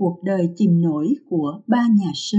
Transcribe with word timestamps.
cuộc 0.00 0.18
đời 0.22 0.48
chìm 0.56 0.82
nổi 0.82 1.14
của 1.28 1.60
ba 1.66 1.86
nhà 1.98 2.10
sư. 2.14 2.38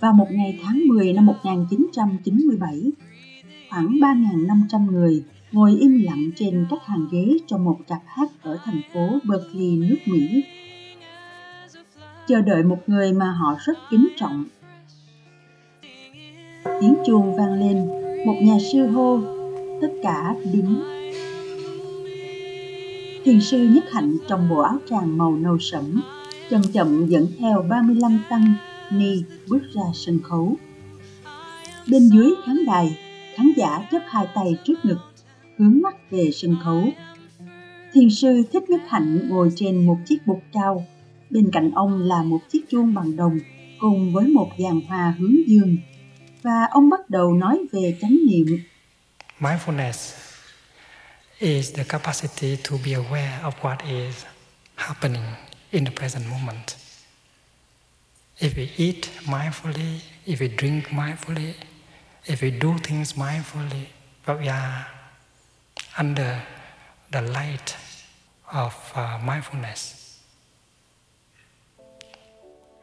Vào 0.00 0.12
một 0.12 0.26
ngày 0.30 0.58
tháng 0.62 0.80
10 0.88 1.12
năm 1.12 1.26
1997, 1.26 2.92
khoảng 3.70 3.86
3.500 3.86 4.90
người 4.90 5.24
ngồi 5.52 5.76
im 5.80 6.02
lặng 6.02 6.30
trên 6.36 6.66
các 6.70 6.78
hàng 6.86 7.06
ghế 7.12 7.36
trong 7.46 7.64
một 7.64 7.78
cặp 7.86 8.02
hát 8.06 8.30
ở 8.42 8.58
thành 8.64 8.80
phố 8.94 9.08
Berkeley, 9.28 9.76
nước 9.76 9.98
Mỹ. 10.06 10.44
Chờ 12.26 12.40
đợi 12.40 12.62
một 12.62 12.78
người 12.86 13.12
mà 13.12 13.32
họ 13.32 13.56
rất 13.64 13.78
kính 13.90 14.08
trọng. 14.16 14.44
Tiếng 16.80 16.94
chuông 17.06 17.36
vang 17.36 17.52
lên, 17.52 17.86
một 18.26 18.34
nhà 18.42 18.58
sư 18.72 18.86
hô, 18.86 19.20
tất 19.80 19.88
cả 20.02 20.34
đứng. 20.52 20.82
Thiền 23.24 23.40
sư 23.40 23.68
Nhất 23.68 23.84
Hạnh 23.92 24.16
trong 24.28 24.48
bộ 24.48 24.60
áo 24.60 24.78
tràng 24.90 25.18
màu 25.18 25.36
nâu 25.36 25.58
sẫm, 25.58 26.02
chậm 26.50 26.62
chậm 26.72 27.06
dẫn 27.06 27.26
theo 27.38 27.62
35 27.68 28.20
tăng 28.30 28.54
ni 28.92 29.22
bước 29.48 29.62
ra 29.74 29.82
sân 29.94 30.18
khấu. 30.22 30.56
Bên 31.90 32.08
dưới 32.08 32.30
khán 32.44 32.64
đài, 32.66 32.98
khán 33.34 33.52
giả 33.56 33.88
chấp 33.90 34.02
hai 34.06 34.26
tay 34.34 34.56
trước 34.64 34.84
ngực, 34.84 34.98
hướng 35.58 35.82
mắt 35.82 36.10
về 36.10 36.30
sân 36.32 36.56
khấu. 36.64 36.84
Thiền 37.92 38.10
sư 38.10 38.42
Thích 38.52 38.70
Nhất 38.70 38.80
Hạnh 38.88 39.28
ngồi 39.28 39.52
trên 39.56 39.86
một 39.86 39.96
chiếc 40.06 40.26
bục 40.26 40.42
cao, 40.52 40.84
bên 41.30 41.50
cạnh 41.52 41.70
ông 41.74 42.02
là 42.02 42.22
một 42.22 42.40
chiếc 42.50 42.68
chuông 42.70 42.94
bằng 42.94 43.16
đồng 43.16 43.38
cùng 43.80 44.12
với 44.12 44.28
một 44.28 44.48
dàn 44.58 44.80
hoa 44.88 45.14
hướng 45.18 45.48
dương. 45.48 45.76
Và 46.42 46.66
ông 46.70 46.90
bắt 46.90 47.10
đầu 47.10 47.32
nói 47.32 47.66
về 47.72 47.98
chánh 48.00 48.16
niệm. 48.26 48.46
Mindfulness 49.40 50.14
is 51.38 51.74
the 51.74 51.84
capacity 51.84 52.56
to 52.56 52.76
be 52.84 52.92
aware 52.92 53.40
of 53.42 53.52
what 53.62 53.78
is 53.88 54.24
happening 54.76 55.24
in 55.70 55.84
the 55.84 55.92
present 55.92 56.26
moment. 56.30 56.76
If 58.38 58.56
we 58.56 58.68
eat 58.76 59.10
mindfully, 59.26 60.00
if 60.26 60.40
we 60.40 60.48
drink 60.56 60.84
mindfully, 60.90 61.52
if 62.26 62.42
we 62.42 62.50
do 62.50 62.74
things 62.82 63.14
mindfully, 63.16 63.86
but 64.26 64.40
we 64.40 64.48
are 64.48 64.86
under 65.98 66.42
the 67.12 67.22
light 67.22 67.76
of 68.52 68.74
uh, 68.94 69.18
mindfulness. 69.24 69.96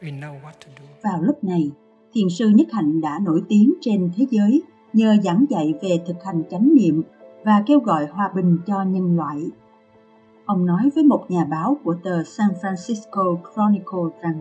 We 0.00 0.10
know 0.10 0.40
what 0.44 0.60
to 0.60 0.68
do. 0.76 0.84
Vào 1.02 1.22
lúc 1.22 1.44
này, 1.44 1.70
thiền 2.18 2.28
sư 2.28 2.48
Nhất 2.48 2.66
Hạnh 2.72 3.00
đã 3.00 3.18
nổi 3.22 3.42
tiếng 3.48 3.74
trên 3.80 4.10
thế 4.16 4.26
giới 4.30 4.62
nhờ 4.92 5.16
giảng 5.24 5.44
dạy 5.50 5.74
về 5.82 6.00
thực 6.06 6.24
hành 6.24 6.42
chánh 6.50 6.74
niệm 6.74 7.02
và 7.44 7.62
kêu 7.66 7.80
gọi 7.80 8.06
hòa 8.06 8.30
bình 8.34 8.58
cho 8.66 8.82
nhân 8.82 9.16
loại. 9.16 9.50
Ông 10.44 10.66
nói 10.66 10.90
với 10.94 11.04
một 11.04 11.24
nhà 11.28 11.44
báo 11.44 11.76
của 11.84 11.96
tờ 12.02 12.24
San 12.24 12.50
Francisco 12.62 13.36
Chronicle 13.54 14.22
rằng 14.22 14.40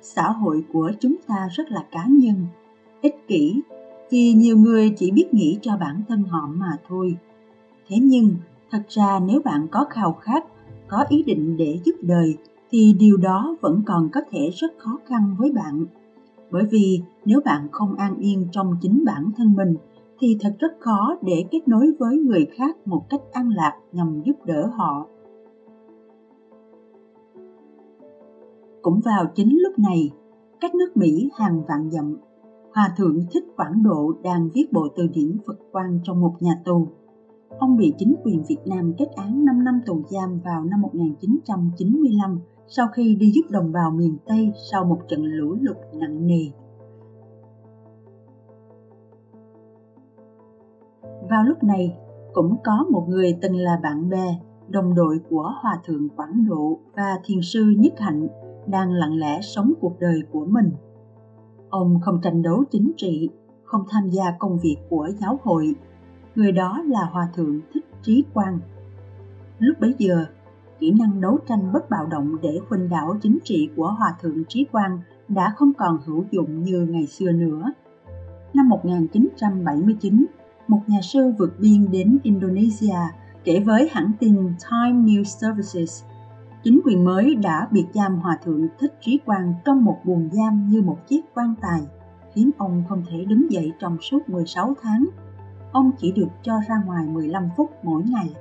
xã 0.00 0.30
hội 0.30 0.64
của 0.72 0.92
chúng 1.00 1.16
ta 1.26 1.48
rất 1.52 1.70
là 1.70 1.84
cá 1.90 2.04
nhân, 2.06 2.46
ích 3.02 3.28
kỷ 3.28 3.60
vì 4.10 4.32
nhiều 4.32 4.58
người 4.58 4.90
chỉ 4.90 5.10
biết 5.10 5.34
nghĩ 5.34 5.58
cho 5.62 5.76
bản 5.76 6.02
thân 6.08 6.22
họ 6.22 6.48
mà 6.54 6.76
thôi 6.88 7.16
thế 7.88 7.96
nhưng 8.02 8.36
thật 8.70 8.82
ra 8.88 9.20
nếu 9.26 9.40
bạn 9.44 9.66
có 9.70 9.86
khao 9.90 10.12
khát 10.12 10.44
có 10.88 11.04
ý 11.08 11.22
định 11.22 11.56
để 11.56 11.80
giúp 11.84 11.94
đời 12.02 12.36
thì 12.70 12.96
điều 12.98 13.16
đó 13.16 13.56
vẫn 13.60 13.82
còn 13.86 14.08
có 14.12 14.20
thể 14.30 14.50
rất 14.50 14.72
khó 14.78 14.98
khăn 15.06 15.36
với 15.38 15.52
bạn 15.52 15.86
bởi 16.54 16.64
vì 16.70 17.02
nếu 17.24 17.40
bạn 17.44 17.68
không 17.72 17.94
an 17.94 18.16
yên 18.18 18.46
trong 18.52 18.76
chính 18.80 19.04
bản 19.06 19.30
thân 19.36 19.54
mình, 19.54 19.74
thì 20.18 20.36
thật 20.40 20.56
rất 20.58 20.72
khó 20.80 21.16
để 21.22 21.44
kết 21.50 21.68
nối 21.68 21.92
với 21.98 22.18
người 22.18 22.46
khác 22.56 22.76
một 22.84 23.02
cách 23.08 23.20
an 23.32 23.48
lạc 23.48 23.72
nhằm 23.92 24.20
giúp 24.24 24.36
đỡ 24.44 24.66
họ. 24.76 25.06
Cũng 28.82 29.00
vào 29.04 29.26
chính 29.34 29.58
lúc 29.62 29.78
này 29.78 30.10
cách 30.60 30.74
nước 30.74 30.96
mỹ 30.96 31.30
hàng 31.36 31.62
vạn 31.68 31.90
dặm, 31.90 32.16
hòa 32.74 32.94
thượng 32.96 33.20
thích 33.32 33.44
quảng 33.56 33.82
độ 33.82 34.12
đang 34.22 34.48
viết 34.54 34.72
bộ 34.72 34.88
từ 34.96 35.06
điển 35.14 35.36
phật 35.46 35.58
quan 35.72 36.00
trong 36.04 36.20
một 36.20 36.34
nhà 36.40 36.52
tù. 36.64 36.88
Ông 37.58 37.76
bị 37.76 37.94
chính 37.98 38.14
quyền 38.24 38.42
Việt 38.48 38.60
Nam 38.66 38.92
kết 38.98 39.08
án 39.16 39.44
5 39.44 39.64
năm 39.64 39.80
tù 39.86 40.02
giam 40.10 40.40
vào 40.44 40.64
năm 40.64 40.80
1995 40.80 42.40
sau 42.66 42.86
khi 42.88 43.14
đi 43.14 43.30
giúp 43.34 43.42
đồng 43.50 43.72
bào 43.72 43.90
miền 43.90 44.16
Tây 44.26 44.52
sau 44.70 44.84
một 44.84 44.98
trận 45.08 45.24
lũ 45.24 45.56
lụt 45.60 45.76
nặng 45.94 46.26
nề. 46.26 46.50
Vào 51.30 51.44
lúc 51.44 51.62
này, 51.62 51.96
cũng 52.32 52.56
có 52.64 52.86
một 52.90 53.06
người 53.08 53.38
từng 53.42 53.56
là 53.56 53.80
bạn 53.82 54.08
bè, 54.08 54.40
đồng 54.68 54.94
đội 54.94 55.20
của 55.30 55.52
Hòa 55.62 55.80
Thượng 55.84 56.08
Quảng 56.08 56.46
Độ 56.48 56.78
và 56.96 57.20
Thiền 57.24 57.38
sư 57.42 57.74
Nhất 57.78 57.92
Hạnh 57.98 58.28
đang 58.66 58.92
lặng 58.92 59.18
lẽ 59.18 59.40
sống 59.40 59.72
cuộc 59.80 60.00
đời 60.00 60.20
của 60.32 60.44
mình. 60.44 60.70
Ông 61.70 62.00
không 62.02 62.20
tranh 62.22 62.42
đấu 62.42 62.64
chính 62.70 62.92
trị, 62.96 63.28
không 63.64 63.84
tham 63.90 64.08
gia 64.10 64.24
công 64.38 64.58
việc 64.58 64.76
của 64.90 65.08
giáo 65.20 65.38
hội 65.42 65.74
người 66.34 66.52
đó 66.52 66.82
là 66.86 67.04
Hòa 67.12 67.28
Thượng 67.34 67.60
Thích 67.74 67.84
Trí 68.02 68.24
Quang. 68.34 68.58
Lúc 69.58 69.80
bấy 69.80 69.94
giờ, 69.98 70.26
kỹ 70.78 70.90
năng 70.90 71.20
đấu 71.20 71.38
tranh 71.48 71.72
bất 71.72 71.90
bạo 71.90 72.06
động 72.06 72.36
để 72.42 72.58
khuynh 72.68 72.88
đảo 72.88 73.16
chính 73.22 73.38
trị 73.44 73.68
của 73.76 73.94
Hòa 73.98 74.14
Thượng 74.22 74.44
Trí 74.48 74.64
Quang 74.72 75.00
đã 75.28 75.52
không 75.56 75.72
còn 75.74 75.98
hữu 76.06 76.24
dụng 76.30 76.62
như 76.62 76.86
ngày 76.90 77.06
xưa 77.06 77.32
nữa. 77.32 77.72
Năm 78.54 78.68
1979, 78.68 80.26
một 80.68 80.80
nhà 80.86 81.00
sư 81.02 81.32
vượt 81.38 81.60
biên 81.60 81.90
đến 81.90 82.18
Indonesia 82.22 82.98
kể 83.44 83.60
với 83.60 83.88
hãng 83.92 84.12
tin 84.20 84.36
Time 84.70 85.12
News 85.12 85.24
Services 85.24 86.04
chính 86.64 86.80
quyền 86.84 87.04
mới 87.04 87.34
đã 87.34 87.68
biệt 87.70 87.86
giam 87.94 88.16
Hòa 88.16 88.38
Thượng 88.44 88.66
Thích 88.78 88.94
Trí 89.00 89.18
Quang 89.18 89.54
trong 89.64 89.84
một 89.84 89.96
buồng 90.04 90.28
giam 90.32 90.68
như 90.68 90.82
một 90.82 90.98
chiếc 91.08 91.20
quan 91.34 91.54
tài, 91.60 91.80
khiến 92.34 92.50
ông 92.58 92.84
không 92.88 93.02
thể 93.10 93.24
đứng 93.24 93.50
dậy 93.50 93.72
trong 93.78 93.96
suốt 94.00 94.28
16 94.28 94.74
tháng 94.82 95.06
ông 95.72 95.90
chỉ 95.98 96.12
được 96.12 96.28
cho 96.42 96.52
ra 96.68 96.82
ngoài 96.86 97.06
15 97.06 97.48
phút 97.56 97.70
mỗi 97.82 98.02
ngày. 98.02 98.34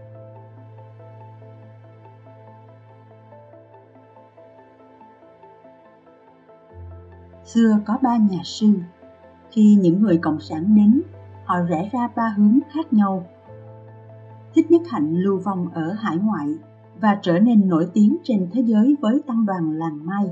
Xưa 7.45 7.77
có 7.85 7.97
ba 8.01 8.17
nhà 8.17 8.41
sư, 8.43 8.67
khi 9.51 9.77
những 9.81 10.01
người 10.01 10.17
cộng 10.17 10.39
sản 10.39 10.75
đến, 10.75 11.01
họ 11.45 11.55
rẽ 11.61 11.89
ra 11.93 12.09
ba 12.15 12.33
hướng 12.37 12.59
khác 12.69 12.93
nhau. 12.93 13.23
Thích 14.55 14.71
Nhất 14.71 14.81
Hạnh 14.89 15.17
lưu 15.17 15.39
vong 15.39 15.67
ở 15.73 15.91
hải 15.91 16.17
ngoại 16.17 16.55
và 17.01 17.19
trở 17.21 17.39
nên 17.39 17.67
nổi 17.67 17.87
tiếng 17.93 18.17
trên 18.23 18.49
thế 18.53 18.61
giới 18.61 18.95
với 19.01 19.21
tăng 19.27 19.45
đoàn 19.45 19.71
làng 19.71 20.05
Mai. 20.05 20.29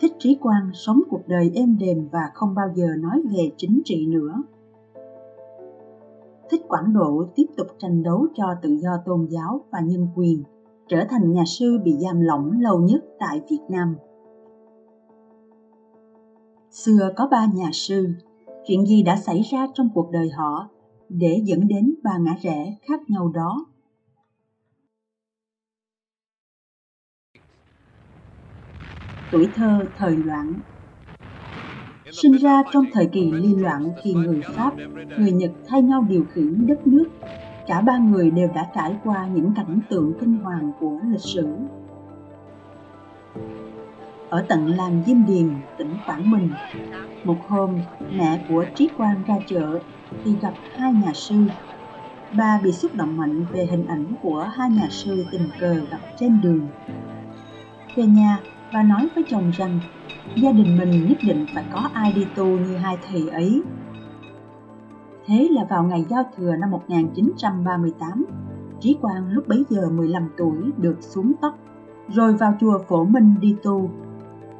Thích 0.00 0.12
Trí 0.18 0.34
Quang 0.34 0.70
sống 0.74 1.00
cuộc 1.10 1.28
đời 1.28 1.50
êm 1.54 1.78
đềm 1.78 2.08
và 2.12 2.30
không 2.34 2.54
bao 2.54 2.72
giờ 2.74 2.86
nói 2.98 3.22
về 3.30 3.50
chính 3.56 3.80
trị 3.84 4.06
nữa. 4.06 4.42
Thích 6.50 6.62
Quảng 6.68 6.92
Độ 6.92 7.24
tiếp 7.34 7.46
tục 7.56 7.66
tranh 7.78 8.02
đấu 8.02 8.26
cho 8.34 8.44
tự 8.62 8.76
do 8.82 8.90
tôn 9.04 9.26
giáo 9.30 9.60
và 9.70 9.80
nhân 9.80 10.08
quyền, 10.16 10.42
trở 10.88 11.04
thành 11.10 11.32
nhà 11.32 11.42
sư 11.46 11.78
bị 11.84 11.96
giam 11.98 12.20
lỏng 12.20 12.60
lâu 12.60 12.80
nhất 12.80 13.04
tại 13.18 13.42
Việt 13.50 13.60
Nam. 13.68 13.96
Xưa 16.70 17.12
có 17.16 17.28
ba 17.30 17.46
nhà 17.54 17.70
sư, 17.72 18.08
chuyện 18.66 18.86
gì 18.86 19.02
đã 19.02 19.16
xảy 19.16 19.42
ra 19.52 19.66
trong 19.74 19.88
cuộc 19.94 20.10
đời 20.12 20.30
họ 20.30 20.68
để 21.08 21.40
dẫn 21.44 21.68
đến 21.68 21.94
ba 22.02 22.18
ngã 22.18 22.34
rẽ 22.42 22.76
khác 22.88 23.00
nhau 23.08 23.32
đó? 23.34 23.66
Tuổi 29.32 29.48
thơ 29.54 29.84
thời 29.96 30.16
loạn 30.16 30.60
sinh 32.12 32.32
ra 32.32 32.62
trong 32.72 32.84
thời 32.92 33.06
kỳ 33.06 33.32
liên 33.32 33.62
loạn 33.62 33.90
khi 34.02 34.14
người 34.14 34.40
Pháp, 34.54 34.74
người 35.18 35.32
Nhật 35.32 35.50
thay 35.66 35.82
nhau 35.82 36.06
điều 36.08 36.24
khiển 36.34 36.66
đất 36.66 36.86
nước. 36.86 37.04
Cả 37.66 37.80
ba 37.80 37.98
người 37.98 38.30
đều 38.30 38.48
đã 38.54 38.70
trải 38.74 38.96
qua 39.04 39.28
những 39.34 39.52
cảnh 39.56 39.80
tượng 39.90 40.12
kinh 40.20 40.38
hoàng 40.38 40.72
của 40.80 40.98
lịch 41.10 41.20
sử. 41.20 41.46
Ở 44.30 44.44
tận 44.48 44.66
làng 44.66 45.02
Diêm 45.06 45.26
Điền, 45.26 45.50
tỉnh 45.78 45.94
Quảng 46.06 46.30
Bình, 46.30 46.50
một 47.24 47.36
hôm 47.48 47.78
mẹ 48.12 48.40
của 48.48 48.64
Trí 48.74 48.88
Quang 48.96 49.22
ra 49.26 49.34
chợ 49.46 49.80
thì 50.24 50.36
gặp 50.42 50.54
hai 50.76 50.92
nhà 50.92 51.12
sư. 51.14 51.36
Ba 52.36 52.60
bị 52.64 52.72
xúc 52.72 52.94
động 52.94 53.16
mạnh 53.16 53.44
về 53.52 53.66
hình 53.66 53.86
ảnh 53.86 54.06
của 54.22 54.48
hai 54.52 54.70
nhà 54.70 54.86
sư 54.90 55.24
tình 55.30 55.48
cờ 55.60 55.74
gặp 55.74 56.00
trên 56.18 56.40
đường. 56.40 56.68
Về 57.96 58.06
nhà, 58.06 58.38
bà 58.72 58.82
nói 58.82 59.08
với 59.14 59.24
chồng 59.28 59.50
rằng 59.50 59.80
gia 60.36 60.52
đình 60.52 60.78
mình 60.78 61.06
nhất 61.08 61.18
định 61.22 61.46
phải 61.54 61.64
có 61.72 61.90
ai 61.92 62.12
đi 62.12 62.26
tu 62.36 62.46
như 62.46 62.76
hai 62.76 62.98
thầy 63.08 63.28
ấy. 63.28 63.62
Thế 65.26 65.48
là 65.50 65.64
vào 65.64 65.84
ngày 65.84 66.04
giao 66.08 66.24
thừa 66.36 66.56
năm 66.56 66.70
1938, 66.70 68.24
Trí 68.80 68.96
Quang 69.00 69.28
lúc 69.28 69.48
bấy 69.48 69.64
giờ 69.70 69.90
15 69.90 70.28
tuổi 70.36 70.58
được 70.76 70.96
xuống 71.00 71.32
tóc, 71.40 71.58
rồi 72.08 72.34
vào 72.34 72.54
chùa 72.60 72.78
Phổ 72.88 73.04
Minh 73.04 73.34
đi 73.40 73.56
tu. 73.62 73.90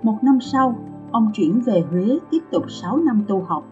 Một 0.02 0.25
năm 0.25 0.41
sau, 0.41 0.75
ông 1.12 1.31
chuyển 1.35 1.61
về 1.61 1.85
Huế 1.91 2.19
tiếp 2.31 2.38
tục 2.50 2.64
6 2.69 2.97
năm 2.97 3.25
tu 3.29 3.41
học. 3.41 3.64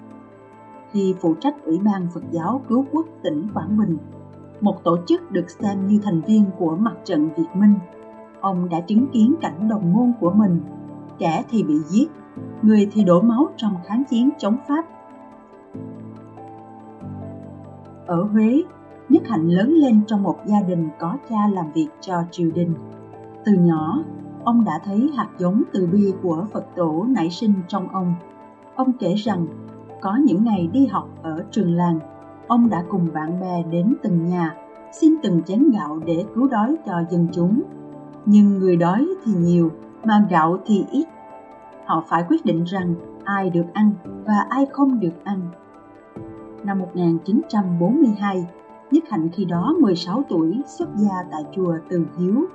khi 0.90 1.14
phụ 1.20 1.34
trách 1.34 1.64
Ủy 1.64 1.78
ban 1.78 2.06
Phật 2.14 2.22
giáo 2.30 2.60
Cứu 2.68 2.84
quốc 2.92 3.06
tỉnh 3.22 3.48
Quảng 3.54 3.78
Bình, 3.78 3.96
một 4.60 4.84
tổ 4.84 4.98
chức 5.06 5.32
được 5.32 5.50
xem 5.50 5.86
như 5.86 6.00
thành 6.02 6.20
viên 6.20 6.44
của 6.58 6.76
mặt 6.76 6.94
trận 7.04 7.28
Việt 7.36 7.46
Minh. 7.54 7.74
Ông 8.40 8.68
đã 8.68 8.80
chứng 8.80 9.06
kiến 9.12 9.34
cảnh 9.40 9.68
đồng 9.68 9.92
môn 9.92 10.12
của 10.20 10.30
mình, 10.30 10.60
kẻ 11.18 11.44
thì 11.50 11.62
bị 11.62 11.74
giết, 11.78 12.10
người 12.62 12.88
thì 12.92 13.04
đổ 13.04 13.20
máu 13.20 13.48
trong 13.56 13.74
kháng 13.86 14.04
chiến 14.10 14.30
chống 14.38 14.56
Pháp. 14.68 14.84
Ở 18.06 18.22
Huế, 18.22 18.62
Nhất 19.08 19.22
Hạnh 19.26 19.48
lớn 19.48 19.72
lên 19.72 20.00
trong 20.06 20.22
một 20.22 20.36
gia 20.44 20.60
đình 20.60 20.88
có 20.98 21.16
cha 21.30 21.48
làm 21.52 21.72
việc 21.72 21.88
cho 22.00 22.14
triều 22.30 22.50
đình. 22.54 22.74
Từ 23.44 23.52
nhỏ, 23.52 24.02
ông 24.48 24.64
đã 24.64 24.80
thấy 24.84 25.10
hạt 25.16 25.28
giống 25.38 25.62
từ 25.72 25.86
bi 25.86 26.12
của 26.22 26.46
Phật 26.52 26.64
tổ 26.76 27.04
nảy 27.08 27.30
sinh 27.30 27.52
trong 27.68 27.88
ông. 27.88 28.14
Ông 28.74 28.92
kể 28.92 29.14
rằng, 29.14 29.46
có 30.00 30.16
những 30.24 30.44
ngày 30.44 30.68
đi 30.72 30.86
học 30.86 31.08
ở 31.22 31.44
trường 31.50 31.74
làng, 31.74 31.98
ông 32.46 32.70
đã 32.70 32.84
cùng 32.88 33.08
bạn 33.14 33.40
bè 33.40 33.62
đến 33.70 33.94
từng 34.02 34.26
nhà, 34.26 34.54
xin 34.92 35.14
từng 35.22 35.42
chén 35.42 35.70
gạo 35.70 36.00
để 36.06 36.24
cứu 36.34 36.48
đói 36.48 36.76
cho 36.86 36.92
dân 37.10 37.28
chúng. 37.32 37.62
Nhưng 38.26 38.58
người 38.58 38.76
đói 38.76 39.08
thì 39.24 39.32
nhiều, 39.32 39.70
mà 40.04 40.26
gạo 40.30 40.58
thì 40.66 40.84
ít. 40.90 41.06
Họ 41.86 42.04
phải 42.08 42.24
quyết 42.28 42.44
định 42.44 42.64
rằng 42.64 42.94
ai 43.24 43.50
được 43.50 43.66
ăn 43.72 43.92
và 44.24 44.46
ai 44.48 44.66
không 44.72 45.00
được 45.00 45.24
ăn. 45.24 45.40
Năm 46.64 46.78
1942, 46.78 48.46
Nhất 48.90 49.04
Hạnh 49.10 49.28
khi 49.32 49.44
đó 49.44 49.74
16 49.80 50.22
tuổi 50.28 50.60
xuất 50.66 50.88
gia 50.96 51.22
tại 51.30 51.44
chùa 51.56 51.74
Từ 51.88 52.06
Hiếu. 52.18 52.48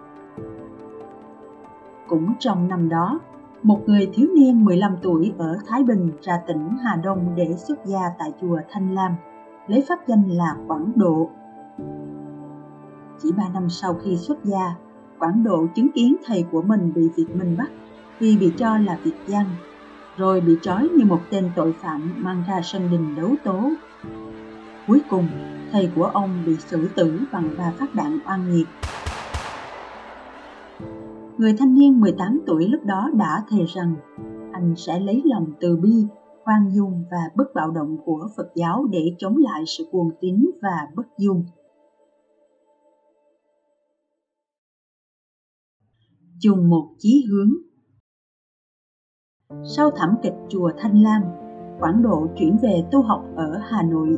Cũng 2.07 2.33
trong 2.39 2.67
năm 2.67 2.89
đó, 2.89 3.19
một 3.63 3.79
người 3.85 4.09
thiếu 4.13 4.27
niên 4.35 4.65
15 4.65 4.97
tuổi 5.01 5.33
ở 5.37 5.57
Thái 5.67 5.83
Bình 5.83 6.11
ra 6.21 6.39
tỉnh 6.47 6.69
Hà 6.83 6.95
Đông 6.95 7.33
để 7.35 7.55
xuất 7.57 7.85
gia 7.85 8.01
tại 8.19 8.31
chùa 8.41 8.59
Thanh 8.69 8.95
Lam, 8.95 9.15
lấy 9.67 9.85
pháp 9.89 10.07
danh 10.07 10.29
là 10.29 10.55
Quảng 10.67 10.91
Độ. 10.95 11.29
Chỉ 13.21 13.31
ba 13.37 13.43
năm 13.53 13.69
sau 13.69 13.93
khi 13.93 14.17
xuất 14.17 14.45
gia, 14.45 14.75
Quảng 15.19 15.43
Độ 15.43 15.67
chứng 15.75 15.91
kiến 15.91 16.15
thầy 16.25 16.45
của 16.51 16.61
mình 16.61 16.93
bị 16.95 17.09
Việt 17.15 17.35
Minh 17.35 17.57
bắt 17.57 17.69
vì 18.19 18.37
bị 18.37 18.51
cho 18.57 18.77
là 18.77 18.97
Việt 19.03 19.17
gian, 19.27 19.45
rồi 20.17 20.41
bị 20.41 20.57
trói 20.61 20.89
như 20.89 21.05
một 21.05 21.21
tên 21.29 21.49
tội 21.55 21.73
phạm 21.81 22.13
mang 22.17 22.43
ra 22.47 22.61
sân 22.63 22.91
đình 22.91 23.15
đấu 23.15 23.35
tố. 23.43 23.69
Cuối 24.87 25.01
cùng, 25.09 25.27
thầy 25.71 25.91
của 25.95 26.05
ông 26.05 26.43
bị 26.45 26.55
xử 26.57 26.87
tử 26.95 27.19
bằng 27.31 27.49
ba 27.57 27.71
phát 27.79 27.95
đạn 27.95 28.19
oan 28.25 28.51
nghiệt. 28.51 28.67
Người 31.37 31.53
thanh 31.59 31.73
niên 31.73 31.99
18 32.01 32.41
tuổi 32.47 32.67
lúc 32.67 32.85
đó 32.85 33.09
đã 33.13 33.43
thề 33.49 33.65
rằng 33.67 33.95
anh 34.51 34.73
sẽ 34.77 34.99
lấy 34.99 35.21
lòng 35.25 35.45
từ 35.59 35.77
bi, 35.77 36.05
khoan 36.43 36.69
dung 36.73 37.03
và 37.11 37.29
bất 37.35 37.53
bạo 37.55 37.71
động 37.71 37.97
của 38.05 38.27
Phật 38.37 38.47
giáo 38.55 38.85
để 38.91 39.15
chống 39.17 39.37
lại 39.37 39.63
sự 39.67 39.83
cuồng 39.91 40.09
tín 40.21 40.51
và 40.61 40.87
bất 40.95 41.17
dung. 41.17 41.45
Chung 46.39 46.69
một 46.69 46.89
chí 46.97 47.25
hướng 47.29 47.51
Sau 49.63 49.91
thảm 49.95 50.15
kịch 50.23 50.35
chùa 50.49 50.71
Thanh 50.77 51.03
Lam, 51.03 51.21
Quảng 51.79 52.03
Độ 52.03 52.27
chuyển 52.37 52.57
về 52.61 52.83
tu 52.91 53.01
học 53.01 53.25
ở 53.35 53.59
Hà 53.63 53.83
Nội. 53.83 54.17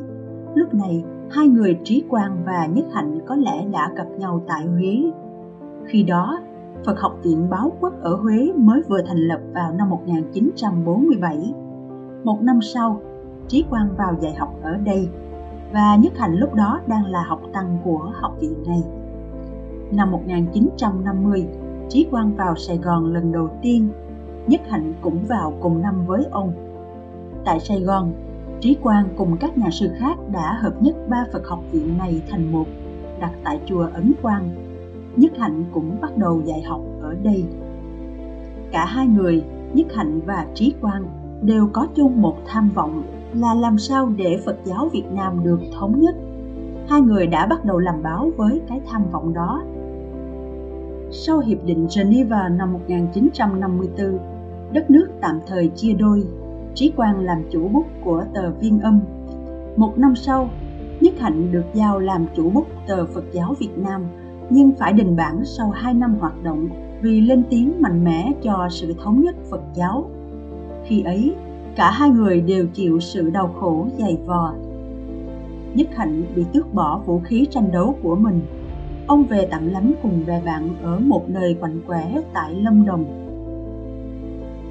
Lúc 0.56 0.74
này, 0.74 1.04
hai 1.32 1.48
người 1.48 1.80
Trí 1.84 2.04
Quang 2.10 2.44
và 2.46 2.66
Nhất 2.66 2.86
Hạnh 2.94 3.20
có 3.28 3.36
lẽ 3.36 3.66
đã 3.72 3.92
gặp 3.96 4.08
nhau 4.18 4.44
tại 4.48 4.66
Huế. 4.66 5.12
Khi 5.88 6.04
đó, 6.04 6.40
Phật 6.86 7.00
học 7.00 7.20
viện 7.24 7.50
Báo 7.50 7.72
Quốc 7.80 7.94
ở 8.02 8.16
Huế 8.16 8.52
mới 8.56 8.82
vừa 8.90 9.02
thành 9.08 9.18
lập 9.18 9.40
vào 9.54 9.74
năm 9.74 9.90
1947. 9.90 11.54
Một 12.24 12.42
năm 12.42 12.60
sau, 12.62 13.02
Trí 13.48 13.66
Quang 13.70 13.96
vào 13.98 14.16
dạy 14.22 14.34
học 14.34 14.56
ở 14.62 14.78
đây 14.78 15.10
và 15.74 15.96
Nhất 15.96 16.14
Hạnh 16.18 16.36
lúc 16.36 16.54
đó 16.54 16.80
đang 16.88 17.06
là 17.06 17.24
học 17.24 17.42
tăng 17.54 17.78
của 17.84 18.12
học 18.14 18.36
viện 18.40 18.64
này. 18.68 18.84
Năm 19.92 20.12
1950, 20.12 21.48
Trí 21.90 22.08
Quang 22.12 22.36
vào 22.36 22.56
Sài 22.56 22.78
Gòn 22.78 23.14
lần 23.14 23.32
đầu 23.32 23.50
tiên, 23.62 23.90
Nhất 24.48 24.62
Hạnh 24.70 24.94
cũng 25.02 25.20
vào 25.28 25.54
cùng 25.60 25.82
năm 25.82 26.06
với 26.06 26.26
ông. 26.32 26.54
Tại 27.46 27.60
Sài 27.60 27.80
Gòn, 27.80 28.14
Trí 28.60 28.76
Quang 28.76 29.08
cùng 29.18 29.38
các 29.38 29.58
nhà 29.58 29.70
sư 29.72 29.90
khác 29.98 30.18
đã 30.32 30.58
hợp 30.62 30.82
nhất 30.82 30.96
ba 31.10 31.26
Phật 31.34 31.48
học 31.48 31.60
viện 31.72 31.98
này 31.98 32.22
thành 32.30 32.52
một, 32.52 32.66
đặt 33.20 33.32
tại 33.44 33.60
chùa 33.66 33.88
Ấn 33.94 34.14
Quang. 34.22 34.65
Nhất 35.16 35.32
Hạnh 35.38 35.64
cũng 35.72 35.98
bắt 36.02 36.18
đầu 36.18 36.42
dạy 36.46 36.62
học 36.62 36.82
ở 37.02 37.16
đây. 37.24 37.46
Cả 38.72 38.86
hai 38.86 39.08
người, 39.08 39.44
Nhất 39.74 39.88
Hạnh 39.96 40.20
và 40.26 40.46
Trí 40.54 40.74
Quang, 40.82 41.06
đều 41.42 41.70
có 41.74 41.88
chung 41.96 42.22
một 42.22 42.38
tham 42.48 42.70
vọng 42.76 43.04
là 43.34 43.54
làm 43.54 43.78
sao 43.78 44.12
để 44.18 44.40
Phật 44.46 44.58
giáo 44.64 44.90
Việt 44.94 45.06
Nam 45.12 45.44
được 45.44 45.60
thống 45.80 46.02
nhất. 46.02 46.16
Hai 46.88 47.02
người 47.02 47.28
đã 47.28 47.46
bắt 47.46 47.66
đầu 47.66 47.80
làm 47.80 48.04
báo 48.04 48.32
với 48.38 48.62
cái 48.68 48.82
tham 48.88 49.04
vọng 49.12 49.34
đó. 49.34 49.64
Sau 51.12 51.40
Hiệp 51.40 51.66
định 51.66 51.88
Geneva 51.96 52.50
năm 52.50 52.74
1954, 52.74 54.20
đất 54.74 54.90
nước 54.90 55.08
tạm 55.22 55.40
thời 55.48 55.68
chia 55.68 55.94
đôi 55.94 56.24
Trí 56.76 56.92
Quang 56.96 57.20
làm 57.20 57.44
chủ 57.52 57.68
bút 57.68 57.86
của 58.04 58.24
tờ 58.34 58.52
Viên 58.52 58.80
Âm. 58.80 59.00
Một 59.76 59.98
năm 59.98 60.16
sau, 60.16 60.50
Nhất 61.00 61.14
Hạnh 61.20 61.52
được 61.52 61.66
giao 61.74 62.00
làm 62.00 62.26
chủ 62.36 62.50
bút 62.50 62.68
tờ 62.88 63.06
Phật 63.06 63.24
giáo 63.32 63.56
Việt 63.60 63.78
Nam, 63.78 64.04
nhưng 64.50 64.72
phải 64.80 64.94
đình 64.94 65.16
bản 65.16 65.46
sau 65.46 65.70
2 65.70 65.94
năm 65.94 66.16
hoạt 66.20 66.44
động 66.44 66.70
vì 67.02 67.22
lên 67.22 67.44
tiếng 67.50 67.82
mạnh 67.82 68.04
mẽ 68.04 68.32
cho 68.44 68.68
sự 68.72 68.94
thống 69.04 69.22
nhất 69.22 69.36
Phật 69.50 69.62
giáo. 69.74 70.06
Khi 70.86 71.04
ấy, 71.04 71.36
cả 71.76 71.92
hai 71.92 72.10
người 72.10 72.42
đều 72.42 72.68
chịu 72.68 73.00
sự 73.00 73.30
đau 73.30 73.48
khổ 73.48 73.88
dày 74.00 74.18
vò. 74.26 74.54
Nhất 75.74 75.88
Hạnh 75.96 76.24
bị 76.36 76.46
tước 76.54 76.74
bỏ 76.74 77.02
vũ 77.06 77.20
khí 77.20 77.48
tranh 77.52 77.72
đấu 77.72 77.96
của 78.04 78.16
mình. 78.16 78.42
Ông 79.08 79.24
về 79.24 79.48
tạm 79.52 79.68
lánh 79.68 79.92
cùng 80.02 80.24
bè 80.28 80.42
bạn 80.46 80.70
ở 80.84 81.00
một 81.00 81.30
nơi 81.30 81.54
quạnh 81.60 81.80
quẻ 81.88 82.22
tại 82.34 82.56
Lâm 82.56 82.86
Đồng 82.86 83.26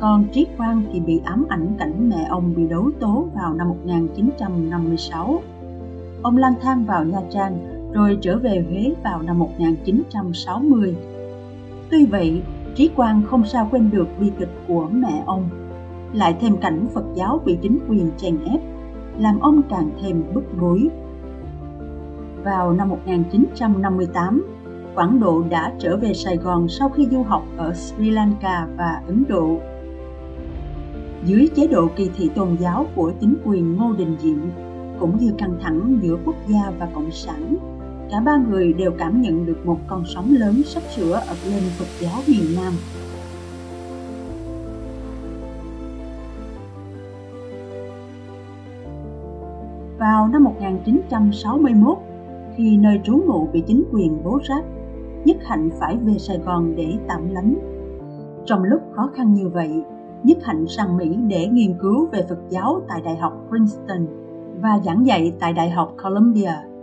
còn 0.04 0.24
Triết 0.32 0.48
Quang 0.56 0.82
thì 0.92 1.00
bị 1.00 1.20
ám 1.24 1.46
ảnh 1.48 1.74
cảnh 1.78 2.08
mẹ 2.08 2.26
ông 2.28 2.54
bị 2.56 2.66
đấu 2.66 2.90
tố 3.00 3.28
vào 3.34 3.54
năm 3.54 3.68
1956. 3.68 5.42
Ông 6.22 6.36
lang 6.36 6.54
thang 6.62 6.84
vào 6.84 7.04
Nha 7.04 7.20
Trang 7.30 7.73
rồi 7.94 8.18
trở 8.20 8.38
về 8.38 8.64
Huế 8.68 8.94
vào 9.04 9.22
năm 9.22 9.38
1960. 9.38 10.96
Tuy 11.90 12.06
vậy, 12.06 12.42
Trí 12.74 12.88
Quang 12.88 13.22
không 13.26 13.44
sao 13.44 13.68
quên 13.70 13.90
được 13.90 14.08
bi 14.20 14.30
kịch 14.38 14.48
của 14.68 14.88
mẹ 14.92 15.22
ông, 15.26 15.48
lại 16.12 16.36
thêm 16.40 16.56
cảnh 16.56 16.86
Phật 16.94 17.04
giáo 17.14 17.40
bị 17.44 17.58
chính 17.62 17.78
quyền 17.88 18.10
chèn 18.16 18.38
ép, 18.44 18.60
làm 19.18 19.40
ông 19.40 19.62
càng 19.70 19.90
thêm 20.02 20.22
bức 20.34 20.44
bối. 20.60 20.88
Vào 22.44 22.72
năm 22.72 22.88
1958, 22.88 24.46
Quảng 24.94 25.20
Độ 25.20 25.42
đã 25.50 25.72
trở 25.78 25.96
về 25.96 26.14
Sài 26.14 26.36
Gòn 26.36 26.68
sau 26.68 26.88
khi 26.88 27.08
du 27.10 27.22
học 27.22 27.44
ở 27.56 27.74
Sri 27.74 28.10
Lanka 28.10 28.66
và 28.76 29.02
Ấn 29.06 29.24
Độ 29.28 29.58
dưới 31.24 31.48
chế 31.56 31.66
độ 31.66 31.88
kỳ 31.96 32.10
thị 32.16 32.30
tôn 32.34 32.56
giáo 32.60 32.86
của 32.94 33.12
chính 33.20 33.36
quyền 33.44 33.76
Ngô 33.76 33.92
Đình 33.92 34.16
Diệm 34.20 34.38
cũng 35.00 35.18
như 35.18 35.32
căng 35.38 35.56
thẳng 35.62 35.98
giữa 36.02 36.16
quốc 36.24 36.36
gia 36.48 36.70
và 36.78 36.88
cộng 36.94 37.10
sản 37.10 37.73
cả 38.10 38.20
ba 38.20 38.36
người 38.36 38.72
đều 38.72 38.92
cảm 38.98 39.20
nhận 39.20 39.46
được 39.46 39.66
một 39.66 39.78
con 39.86 40.02
sóng 40.06 40.34
lớn 40.38 40.62
sắp 40.66 40.82
sửa 40.96 41.12
ập 41.12 41.36
lên 41.50 41.62
Phật 41.78 41.86
giáo 42.00 42.20
miền 42.28 42.56
Nam. 42.56 42.72
Vào 49.98 50.28
năm 50.28 50.44
1961, 50.44 51.98
khi 52.56 52.76
nơi 52.76 53.00
trú 53.04 53.16
ngụ 53.26 53.48
bị 53.52 53.62
chính 53.66 53.84
quyền 53.92 54.24
bố 54.24 54.38
ráp, 54.48 54.64
Nhất 55.24 55.36
Hạnh 55.44 55.70
phải 55.80 55.96
về 55.96 56.18
Sài 56.18 56.38
Gòn 56.38 56.74
để 56.76 56.92
tạm 57.08 57.28
lánh. 57.30 57.54
Trong 58.44 58.64
lúc 58.64 58.82
khó 58.92 59.10
khăn 59.14 59.34
như 59.34 59.48
vậy, 59.48 59.82
Nhất 60.22 60.38
Hạnh 60.42 60.64
sang 60.68 60.96
Mỹ 60.96 61.18
để 61.28 61.46
nghiên 61.46 61.74
cứu 61.80 62.06
về 62.12 62.24
Phật 62.28 62.38
giáo 62.48 62.80
tại 62.88 63.00
Đại 63.04 63.16
học 63.16 63.32
Princeton 63.48 64.06
và 64.62 64.78
giảng 64.84 65.06
dạy 65.06 65.32
tại 65.40 65.52
Đại 65.52 65.70
học 65.70 65.94
Columbia. 66.02 66.73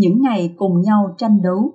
Những 0.00 0.22
ngày 0.22 0.54
cùng 0.56 0.80
nhau 0.80 1.14
tranh 1.18 1.42
đấu 1.42 1.72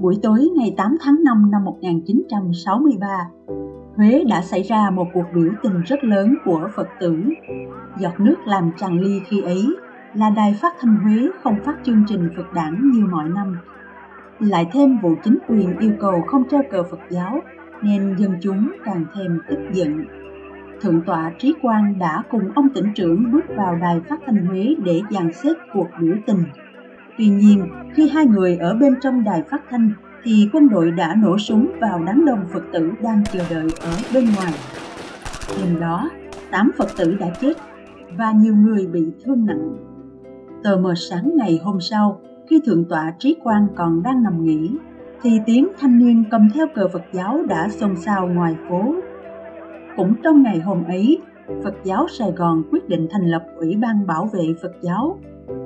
Buổi 0.00 0.18
tối 0.22 0.48
ngày 0.56 0.74
8 0.76 0.96
tháng 1.00 1.24
5 1.24 1.50
năm 1.50 1.64
1963, 1.64 3.30
Huế 3.96 4.24
đã 4.28 4.42
xảy 4.42 4.62
ra 4.62 4.90
một 4.90 5.06
cuộc 5.14 5.24
biểu 5.34 5.50
tình 5.62 5.82
rất 5.82 6.04
lớn 6.04 6.34
của 6.44 6.68
Phật 6.76 6.88
tử. 7.00 7.22
Giọt 8.00 8.20
nước 8.20 8.36
làm 8.46 8.70
tràn 8.78 9.00
ly 9.00 9.20
khi 9.26 9.40
ấy 9.40 9.66
là 10.14 10.30
Đài 10.30 10.54
Phát 10.60 10.74
thanh 10.80 10.96
Huế 10.96 11.28
không 11.42 11.56
phát 11.64 11.76
chương 11.84 12.04
trình 12.08 12.30
Phật 12.36 12.52
đảng 12.54 12.90
như 12.94 13.06
mọi 13.06 13.28
năm 13.28 13.58
lại 14.38 14.68
thêm 14.72 14.98
vụ 15.02 15.14
chính 15.24 15.38
quyền 15.48 15.78
yêu 15.78 15.92
cầu 16.00 16.22
không 16.26 16.48
treo 16.50 16.62
cờ 16.70 16.82
Phật 16.90 17.00
giáo 17.10 17.40
nên 17.82 18.16
dân 18.18 18.32
chúng 18.42 18.70
càng 18.84 19.04
thêm 19.14 19.40
tức 19.48 19.58
giận. 19.72 20.04
Thượng 20.86 21.02
tọa 21.06 21.32
Trí 21.38 21.54
Quang 21.62 21.98
đã 21.98 22.22
cùng 22.30 22.50
ông 22.54 22.68
tỉnh 22.74 22.86
trưởng 22.94 23.32
bước 23.32 23.44
vào 23.56 23.76
đài 23.76 24.00
phát 24.08 24.20
thanh 24.26 24.46
Huế 24.46 24.74
để 24.84 25.00
dàn 25.10 25.32
xếp 25.32 25.52
cuộc 25.72 25.86
biểu 26.00 26.14
tình. 26.26 26.42
Tuy 27.18 27.28
nhiên, 27.28 27.68
khi 27.94 28.08
hai 28.08 28.26
người 28.26 28.56
ở 28.56 28.74
bên 28.74 28.94
trong 29.00 29.24
đài 29.24 29.42
phát 29.50 29.62
thanh 29.70 29.90
thì 30.24 30.48
quân 30.52 30.68
đội 30.68 30.90
đã 30.90 31.14
nổ 31.14 31.38
súng 31.38 31.70
vào 31.80 32.04
đám 32.06 32.24
đông 32.24 32.44
Phật 32.52 32.62
tử 32.72 32.92
đang 33.02 33.24
chờ 33.32 33.40
đợi 33.50 33.66
ở 33.80 33.90
bên 34.14 34.24
ngoài. 34.36 34.52
Đêm 35.60 35.80
đó, 35.80 36.10
tám 36.50 36.70
Phật 36.78 36.88
tử 36.96 37.16
đã 37.20 37.26
chết 37.40 37.52
và 38.18 38.32
nhiều 38.32 38.56
người 38.56 38.86
bị 38.86 39.06
thương 39.24 39.46
nặng. 39.46 39.76
Tờ 40.64 40.76
mờ 40.76 40.94
sáng 41.10 41.30
ngày 41.36 41.60
hôm 41.64 41.80
sau, 41.80 42.20
khi 42.50 42.60
Thượng 42.66 42.84
tọa 42.88 43.12
Trí 43.18 43.36
Quang 43.42 43.66
còn 43.76 44.02
đang 44.02 44.22
nằm 44.22 44.44
nghỉ, 44.44 44.70
thì 45.22 45.40
tiếng 45.46 45.68
thanh 45.80 45.98
niên 45.98 46.24
cầm 46.30 46.48
theo 46.54 46.66
cờ 46.74 46.88
Phật 46.88 47.02
giáo 47.12 47.42
đã 47.48 47.68
xôn 47.68 47.96
xao 47.96 48.28
ngoài 48.28 48.56
phố. 48.68 48.94
Cũng 49.96 50.14
trong 50.22 50.42
ngày 50.42 50.60
hôm 50.60 50.84
ấy, 50.84 51.18
Phật 51.64 51.74
giáo 51.84 52.06
Sài 52.08 52.32
Gòn 52.32 52.62
quyết 52.72 52.88
định 52.88 53.08
thành 53.10 53.26
lập 53.26 53.44
Ủy 53.56 53.76
ban 53.76 54.06
Bảo 54.06 54.28
vệ 54.32 54.54
Phật 54.62 54.72
giáo, 54.80 55.18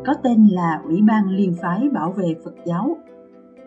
có 0.06 0.14
tên 0.22 0.46
là 0.50 0.80
Ủy 0.84 1.02
ban 1.02 1.28
Liên 1.30 1.54
phái 1.62 1.88
Bảo 1.92 2.12
vệ 2.12 2.34
Phật 2.44 2.54
giáo. 2.64 2.96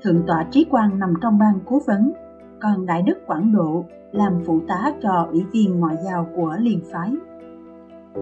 Thượng 0.03 0.23
tọa 0.27 0.45
Trí 0.51 0.63
Quang 0.63 0.99
nằm 0.99 1.13
trong 1.21 1.39
ban 1.39 1.59
cố 1.65 1.81
vấn, 1.87 2.11
còn 2.59 2.85
Đại 2.85 3.01
đức 3.01 3.17
Quảng 3.27 3.53
Độ 3.55 3.85
làm 4.11 4.33
phụ 4.45 4.59
tá 4.67 4.93
cho 5.01 5.27
Ủy 5.31 5.45
viên 5.51 5.79
Ngoại 5.79 5.95
giao 6.05 6.27
của 6.35 6.55
Liên 6.59 6.79
phái. 6.91 7.11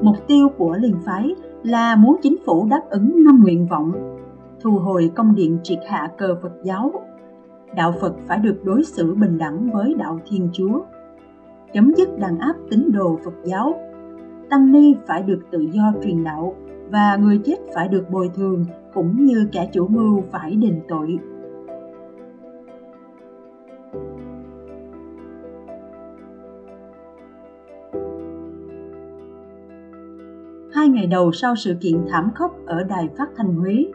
Mục 0.02 0.16
tiêu 0.28 0.50
của 0.58 0.78
Liên 0.78 0.96
phái 1.06 1.36
là 1.64 1.96
muốn 1.96 2.18
chính 2.22 2.38
phủ 2.46 2.68
đáp 2.70 2.82
ứng 2.90 3.24
năm 3.24 3.40
nguyện 3.44 3.68
vọng, 3.68 3.92
thu 4.62 4.72
hồi 4.72 5.12
công 5.16 5.36
điện 5.36 5.60
triệt 5.64 5.80
hạ 5.90 6.10
cờ 6.18 6.36
Phật 6.42 6.54
giáo, 6.64 6.92
đạo 7.76 7.94
Phật 8.02 8.14
phải 8.28 8.38
được 8.38 8.62
đối 8.64 8.84
xử 8.84 9.16
bình 9.16 9.38
đẳng 9.38 9.72
với 9.72 9.96
đạo 9.98 10.20
Thiên 10.30 10.50
Chúa, 10.54 10.82
chấm 11.74 11.94
dứt 11.98 12.10
đàn 12.20 12.40
áp 12.40 12.54
tín 12.70 12.92
đồ 12.92 13.20
Phật 13.26 13.34
giáo, 13.44 13.74
tăng 14.50 14.72
ni 14.72 14.96
phải 15.08 15.24
được 15.24 15.40
tự 15.52 15.60
do 15.72 15.94
truyền 16.04 16.24
đạo 16.24 16.56
và 16.90 17.16
người 17.16 17.40
chết 17.44 17.56
phải 17.76 17.88
được 17.88 18.10
bồi 18.10 18.30
thường 18.36 18.66
cũng 18.94 19.26
như 19.26 19.48
kẻ 19.52 19.70
chủ 19.74 19.88
mưu 19.88 20.24
phải 20.32 20.56
đền 20.56 20.82
tội. 20.88 21.20
Hai 30.74 30.90
ngày 30.90 31.08
đầu 31.08 31.32
sau 31.32 31.56
sự 31.56 31.76
kiện 31.82 32.06
thảm 32.10 32.32
khốc 32.36 32.56
ở 32.66 32.84
Đài 32.84 33.10
Phát 33.18 33.30
Thanh 33.36 33.56
Huế, 33.56 33.86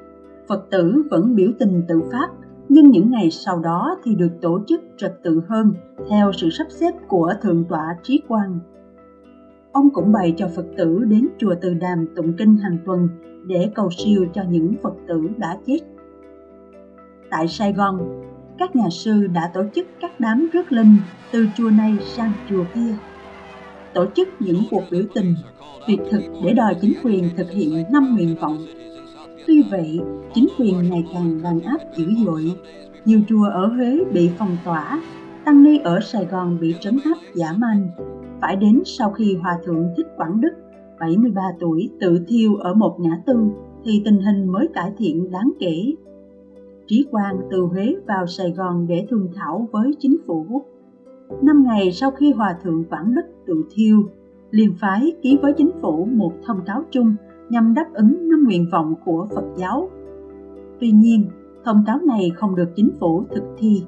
Phật 0.49 0.71
tử 0.71 1.03
vẫn 1.11 1.35
biểu 1.35 1.51
tình 1.59 1.83
tự 1.89 2.03
phát, 2.13 2.29
nhưng 2.69 2.91
những 2.91 3.11
ngày 3.11 3.31
sau 3.31 3.59
đó 3.59 3.97
thì 4.05 4.15
được 4.15 4.33
tổ 4.43 4.61
chức 4.67 4.81
trật 4.97 5.23
tự 5.23 5.41
hơn 5.49 5.75
theo 6.11 6.33
sự 6.33 6.51
sắp 6.51 6.67
xếp 6.71 6.93
của 7.09 7.33
Thượng 7.43 7.65
tọa 7.69 7.97
Trí 8.03 8.23
Quang. 8.29 8.59
Ông 9.73 9.91
cũng 9.91 10.13
bày 10.13 10.35
cho 10.37 10.49
Phật 10.57 10.67
tử 10.77 11.05
đến 11.05 11.29
chùa 11.39 11.55
Từ 11.61 11.75
Đàm 11.75 12.07
tụng 12.17 12.33
kinh 12.39 12.57
hàng 12.57 12.79
tuần 12.87 13.09
để 13.47 13.71
cầu 13.75 13.91
siêu 13.91 14.27
cho 14.35 14.43
những 14.51 14.75
Phật 14.83 14.95
tử 15.09 15.29
đã 15.37 15.59
chết. 15.67 15.79
Tại 17.31 17.49
Sài 17.49 17.73
Gòn, 17.73 18.23
các 18.59 18.77
nhà 18.77 18.91
sư 18.91 19.27
đã 19.27 19.51
tổ 19.55 19.63
chức 19.75 19.87
các 20.01 20.21
đám 20.21 20.49
rước 20.53 20.73
linh 20.73 20.97
từ 21.33 21.47
chùa 21.57 21.71
này 21.71 21.97
sang 22.17 22.33
chùa 22.51 22.65
kia. 22.75 22.95
Tổ 23.95 24.07
chức 24.15 24.29
những 24.41 24.63
cuộc 24.71 24.83
biểu 24.91 25.03
tình, 25.15 25.35
tuyệt 25.87 26.01
thực 26.11 26.23
để 26.45 26.53
đòi 26.53 26.75
chính 26.81 26.93
quyền 27.05 27.25
thực 27.37 27.51
hiện 27.51 27.85
năm 27.93 28.15
nguyện 28.15 28.37
vọng. 28.41 28.59
Tuy 29.47 29.63
vậy, 29.71 30.01
chính 30.35 30.47
quyền 30.59 30.91
ngày 30.91 31.05
càng 31.15 31.43
đàn 31.43 31.61
áp 31.61 31.79
dữ 31.97 32.07
dội. 32.25 32.53
Nhiều 33.05 33.21
chùa 33.29 33.45
ở 33.45 33.67
Huế 33.67 34.05
bị 34.13 34.31
phong 34.39 34.57
tỏa, 34.65 35.03
tăng 35.45 35.63
ni 35.63 35.79
ở 35.79 36.01
Sài 36.01 36.25
Gòn 36.25 36.59
bị 36.61 36.75
trấn 36.81 36.99
áp 37.05 37.17
giả 37.35 37.53
man. 37.59 37.89
Phải 38.41 38.57
đến 38.57 38.83
sau 38.85 39.11
khi 39.11 39.37
Hòa 39.37 39.59
Thượng 39.65 39.87
Thích 39.97 40.07
Quảng 40.17 40.41
Đức, 40.41 40.53
73 41.01 41.43
tuổi, 41.61 41.91
tự 42.01 42.25
thiêu 42.29 42.55
ở 42.55 42.75
một 42.75 42.97
ngã 43.01 43.21
tư, 43.27 43.35
thì 43.85 44.03
tình 44.05 44.19
hình 44.21 44.53
mới 44.53 44.69
cải 44.75 44.93
thiện 44.99 45.31
đáng 45.31 45.53
kể. 45.61 45.95
Trí 46.87 47.07
Quang 47.11 47.37
từ 47.51 47.61
Huế 47.61 47.95
vào 48.07 48.27
Sài 48.27 48.51
Gòn 48.51 48.87
để 48.87 49.07
thương 49.11 49.29
thảo 49.35 49.69
với 49.73 49.91
chính 49.99 50.17
phủ. 50.27 50.63
Năm 51.43 51.65
ngày 51.67 51.93
sau 51.93 52.11
khi 52.11 52.33
Hòa 52.33 52.57
Thượng 52.63 52.85
Quảng 52.85 53.15
Đức 53.15 53.27
tự 53.47 53.65
thiêu, 53.75 54.03
liền 54.51 54.75
phái 54.81 55.13
ký 55.23 55.39
với 55.43 55.53
chính 55.53 55.71
phủ 55.83 56.09
một 56.13 56.33
thông 56.47 56.61
cáo 56.67 56.83
chung 56.91 57.15
nhằm 57.49 57.75
đáp 57.75 57.87
ứng 57.93 58.29
năm 58.29 58.45
nguyện 58.45 58.67
vọng 58.73 58.95
của 59.05 59.27
Phật 59.35 59.45
giáo. 59.57 59.91
Tuy 60.81 60.91
nhiên, 60.91 61.25
thông 61.65 61.85
cáo 61.87 61.99
này 62.07 62.31
không 62.37 62.57
được 62.57 62.69
chính 62.77 62.91
phủ 63.01 63.25
thực 63.35 63.45
thi. 63.59 63.83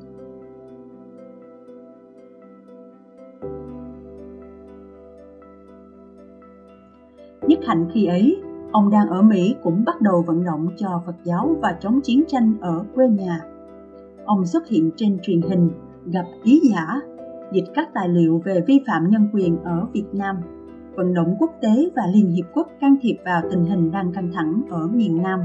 Nhất 7.46 7.58
hạnh 7.66 7.88
khi 7.92 8.06
ấy, 8.06 8.36
ông 8.72 8.90
đang 8.90 9.08
ở 9.08 9.22
Mỹ 9.22 9.54
cũng 9.62 9.84
bắt 9.86 10.00
đầu 10.00 10.24
vận 10.26 10.44
động 10.44 10.68
cho 10.76 11.02
Phật 11.06 11.16
giáo 11.22 11.56
và 11.62 11.76
chống 11.80 12.00
chiến 12.00 12.24
tranh 12.28 12.54
ở 12.60 12.84
quê 12.94 13.08
nhà. 13.08 13.40
Ông 14.24 14.46
xuất 14.46 14.68
hiện 14.68 14.90
trên 14.96 15.18
truyền 15.22 15.40
hình, 15.42 15.70
gặp 16.06 16.24
ký 16.44 16.60
giả, 16.70 17.00
dịch 17.52 17.64
các 17.74 17.88
tài 17.94 18.08
liệu 18.08 18.42
về 18.44 18.64
vi 18.66 18.80
phạm 18.86 19.08
nhân 19.10 19.28
quyền 19.32 19.58
ở 19.64 19.86
Việt 19.92 20.06
Nam, 20.12 20.36
vận 20.98 21.14
động 21.14 21.36
quốc 21.38 21.50
tế 21.60 21.90
và 21.96 22.02
Liên 22.14 22.30
Hiệp 22.30 22.44
Quốc 22.54 22.68
can 22.80 22.96
thiệp 23.00 23.16
vào 23.24 23.42
tình 23.50 23.64
hình 23.64 23.90
đang 23.90 24.12
căng 24.12 24.30
thẳng 24.32 24.62
ở 24.70 24.86
miền 24.86 25.22
Nam. 25.22 25.40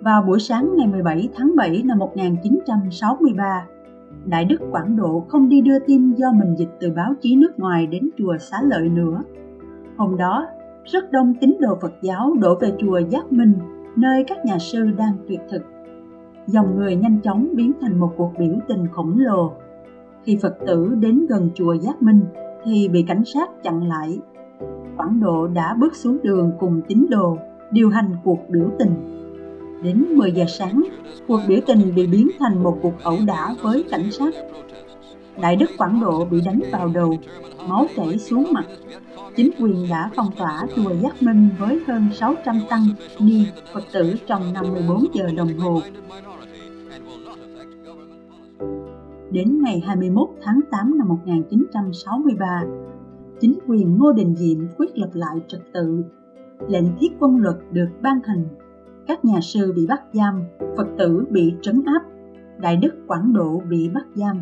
Vào 0.00 0.22
buổi 0.22 0.40
sáng 0.40 0.76
ngày 0.76 0.86
17 0.86 1.28
tháng 1.34 1.56
7 1.56 1.82
năm 1.84 1.98
1963, 1.98 3.66
Đại 4.26 4.44
Đức 4.44 4.56
Quảng 4.70 4.96
Độ 4.96 5.24
không 5.28 5.48
đi 5.48 5.60
đưa 5.60 5.78
tin 5.78 6.12
do 6.14 6.32
mình 6.32 6.54
dịch 6.58 6.68
từ 6.80 6.92
báo 6.96 7.14
chí 7.20 7.36
nước 7.36 7.58
ngoài 7.58 7.86
đến 7.86 8.08
chùa 8.18 8.36
Xá 8.40 8.56
Lợi 8.62 8.88
nữa. 8.88 9.22
Hôm 9.96 10.16
đó, 10.16 10.46
rất 10.84 11.12
đông 11.12 11.34
tín 11.40 11.56
đồ 11.60 11.78
Phật 11.82 11.92
giáo 12.02 12.34
đổ 12.40 12.54
về 12.60 12.72
chùa 12.78 12.98
Giác 12.98 13.32
Minh, 13.32 13.52
nơi 13.96 14.24
các 14.26 14.44
nhà 14.44 14.58
sư 14.58 14.90
đang 14.98 15.16
tuyệt 15.28 15.40
thực. 15.50 15.62
Dòng 16.46 16.76
người 16.76 16.96
nhanh 16.96 17.20
chóng 17.20 17.48
biến 17.54 17.72
thành 17.80 18.00
một 18.00 18.12
cuộc 18.16 18.32
biểu 18.38 18.54
tình 18.68 18.86
khổng 18.92 19.18
lồ. 19.18 19.52
Khi 20.24 20.38
Phật 20.42 20.56
tử 20.66 20.94
đến 21.00 21.26
gần 21.28 21.50
chùa 21.54 21.74
Giác 21.74 22.02
Minh 22.02 22.20
thì 22.66 22.88
bị 22.88 23.04
cảnh 23.08 23.22
sát 23.34 23.48
chặn 23.62 23.88
lại. 23.88 24.18
Quảng 24.96 25.20
Độ 25.20 25.46
đã 25.46 25.74
bước 25.80 25.96
xuống 25.96 26.18
đường 26.22 26.52
cùng 26.60 26.82
tín 26.88 27.06
đồ, 27.10 27.38
điều 27.70 27.90
hành 27.90 28.16
cuộc 28.24 28.38
biểu 28.48 28.70
tình. 28.78 28.94
Đến 29.82 30.06
10 30.14 30.32
giờ 30.32 30.44
sáng, 30.48 30.82
cuộc 31.28 31.40
biểu 31.48 31.58
tình 31.66 31.94
bị 31.94 32.06
biến 32.06 32.28
thành 32.38 32.62
một 32.62 32.78
cuộc 32.82 33.02
ẩu 33.02 33.18
đả 33.26 33.54
với 33.62 33.84
cảnh 33.90 34.10
sát. 34.10 34.34
Đại 35.40 35.56
đức 35.56 35.70
Quảng 35.78 36.00
Độ 36.00 36.24
bị 36.24 36.40
đánh 36.44 36.60
vào 36.72 36.88
đầu, 36.94 37.14
máu 37.68 37.86
chảy 37.96 38.18
xuống 38.18 38.52
mặt. 38.52 38.64
Chính 39.36 39.50
quyền 39.58 39.88
đã 39.90 40.10
phong 40.16 40.30
tỏa 40.36 40.62
chùa 40.76 40.94
Giác 41.02 41.22
Minh 41.22 41.48
với 41.58 41.80
hơn 41.86 42.08
600 42.12 42.60
tăng 42.68 42.86
ni 43.20 43.46
Phật 43.72 43.84
tử 43.92 44.14
trong 44.26 44.52
54 44.52 45.04
giờ 45.14 45.24
đồng 45.36 45.58
hồ. 45.58 45.80
Đến 49.36 49.62
ngày 49.62 49.80
21 49.80 50.28
tháng 50.42 50.60
8 50.70 50.98
năm 50.98 51.08
1963, 51.08 52.62
chính 53.40 53.58
quyền 53.66 53.98
Ngô 53.98 54.12
Đình 54.12 54.34
Diệm 54.36 54.58
quyết 54.78 54.98
lập 54.98 55.10
lại 55.12 55.36
trật 55.48 55.60
tự. 55.74 56.04
Lệnh 56.68 56.84
thiết 57.00 57.08
quân 57.20 57.36
luật 57.36 57.56
được 57.72 57.88
ban 58.02 58.20
hành. 58.24 58.44
Các 59.06 59.24
nhà 59.24 59.40
sư 59.40 59.72
bị 59.76 59.86
bắt 59.86 60.02
giam, 60.12 60.42
Phật 60.76 60.86
tử 60.98 61.24
bị 61.30 61.54
trấn 61.62 61.82
áp, 61.86 62.02
Đại 62.60 62.76
đức 62.76 62.94
Quảng 63.06 63.32
Độ 63.32 63.62
bị 63.70 63.88
bắt 63.88 64.06
giam, 64.14 64.40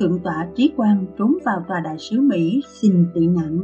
Thượng 0.00 0.18
tọa 0.24 0.46
Trí 0.54 0.72
Quang 0.76 1.06
trốn 1.18 1.38
vào 1.44 1.64
tòa 1.68 1.80
đại 1.80 1.98
sứ 1.98 2.20
Mỹ 2.20 2.62
xin 2.66 3.06
tị 3.14 3.26
nạn. 3.26 3.62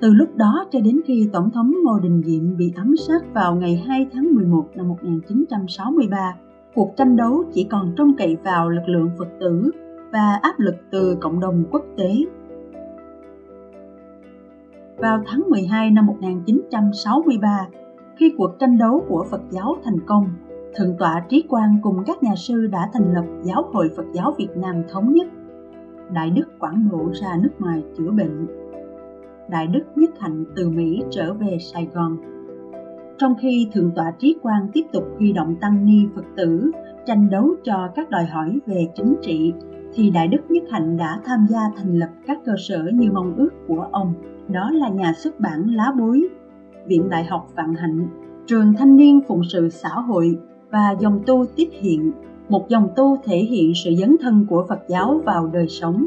Từ 0.00 0.14
lúc 0.14 0.36
đó 0.36 0.64
cho 0.70 0.80
đến 0.80 1.00
khi 1.06 1.28
Tổng 1.32 1.50
thống 1.50 1.72
Ngô 1.84 1.98
Đình 1.98 2.22
Diệm 2.26 2.56
bị 2.56 2.72
ám 2.76 2.94
sát 2.96 3.34
vào 3.34 3.56
ngày 3.56 3.84
2 3.86 4.06
tháng 4.12 4.34
11 4.34 4.68
năm 4.74 4.88
1963, 4.88 6.36
cuộc 6.74 6.96
tranh 6.96 7.16
đấu 7.16 7.44
chỉ 7.52 7.64
còn 7.70 7.92
trông 7.96 8.16
cậy 8.18 8.36
vào 8.44 8.68
lực 8.68 8.88
lượng 8.88 9.10
Phật 9.18 9.28
tử 9.40 9.70
và 10.12 10.38
áp 10.42 10.54
lực 10.58 10.74
từ 10.90 11.16
cộng 11.20 11.40
đồng 11.40 11.64
quốc 11.70 11.84
tế. 11.96 12.10
Vào 14.98 15.22
tháng 15.26 15.42
12 15.50 15.90
năm 15.90 16.06
1963, 16.06 17.68
khi 18.16 18.34
cuộc 18.38 18.56
tranh 18.60 18.78
đấu 18.78 19.04
của 19.08 19.26
Phật 19.30 19.40
giáo 19.50 19.76
thành 19.84 20.00
công, 20.06 20.28
Thượng 20.76 20.96
tọa 20.98 21.24
Trí 21.28 21.42
Quang 21.48 21.76
cùng 21.82 21.96
các 22.06 22.22
nhà 22.22 22.34
sư 22.36 22.66
đã 22.66 22.90
thành 22.92 23.12
lập 23.14 23.24
Giáo 23.42 23.64
hội 23.72 23.90
Phật 23.96 24.06
giáo 24.12 24.34
Việt 24.38 24.56
Nam 24.56 24.82
Thống 24.88 25.12
nhất. 25.12 25.28
Đại 26.12 26.30
Đức 26.30 26.44
Quảng 26.58 26.88
Độ 26.90 27.10
ra 27.12 27.36
nước 27.42 27.50
ngoài 27.58 27.82
chữa 27.98 28.10
bệnh. 28.10 28.46
Đại 29.50 29.66
Đức 29.66 29.82
Nhất 29.96 30.10
Hạnh 30.18 30.44
từ 30.56 30.70
Mỹ 30.70 31.02
trở 31.10 31.34
về 31.34 31.58
Sài 31.60 31.88
Gòn. 31.94 32.33
Trong 33.18 33.34
khi 33.40 33.68
Thượng 33.72 33.90
tọa 33.96 34.12
Trí 34.18 34.36
Quang 34.42 34.68
tiếp 34.72 34.82
tục 34.92 35.04
huy 35.18 35.32
động 35.32 35.54
tăng 35.60 35.84
ni 35.84 36.06
Phật 36.14 36.24
tử 36.36 36.70
tranh 37.06 37.30
đấu 37.30 37.54
cho 37.64 37.88
các 37.94 38.10
đòi 38.10 38.24
hỏi 38.24 38.58
về 38.66 38.88
chính 38.94 39.14
trị, 39.22 39.52
thì 39.94 40.10
Đại 40.10 40.28
Đức 40.28 40.40
Nhất 40.48 40.64
Hạnh 40.70 40.96
đã 40.96 41.20
tham 41.24 41.46
gia 41.48 41.60
thành 41.76 41.98
lập 41.98 42.08
các 42.26 42.38
cơ 42.44 42.52
sở 42.58 42.90
như 42.94 43.10
mong 43.12 43.34
ước 43.36 43.50
của 43.68 43.86
ông. 43.92 44.14
Đó 44.48 44.70
là 44.70 44.88
nhà 44.88 45.12
xuất 45.16 45.40
bản 45.40 45.68
Lá 45.68 45.92
Bối, 45.98 46.28
Viện 46.86 47.08
Đại 47.08 47.24
học 47.24 47.48
Vạn 47.56 47.74
Hạnh, 47.74 48.08
Trường 48.46 48.72
Thanh 48.78 48.96
niên 48.96 49.20
Phụng 49.28 49.42
sự 49.52 49.68
Xã 49.68 49.88
hội 49.88 50.38
và 50.70 50.94
dòng 51.00 51.20
tu 51.26 51.44
tiếp 51.56 51.68
hiện, 51.70 52.12
một 52.48 52.68
dòng 52.68 52.88
tu 52.96 53.16
thể 53.24 53.38
hiện 53.38 53.72
sự 53.74 53.90
dấn 53.98 54.16
thân 54.20 54.46
của 54.48 54.66
Phật 54.68 54.80
giáo 54.88 55.20
vào 55.24 55.46
đời 55.46 55.68
sống. 55.68 56.06